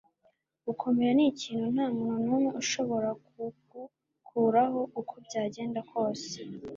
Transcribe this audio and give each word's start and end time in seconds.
gukomera 0.67 1.11
nikintu 1.17 1.65
ntamuntu 1.75 2.15
numwe 2.25 2.49
ushobora 2.61 3.09
kugukuraho, 3.25 4.79
uko 4.99 5.13
byagenda 5.25 5.79
kose 5.91 6.33